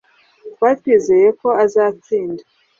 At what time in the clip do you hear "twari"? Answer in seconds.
0.53-0.75